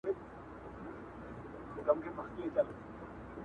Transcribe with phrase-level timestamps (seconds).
[0.03, 0.07] دا
[1.73, 2.75] په داسي حال کي چي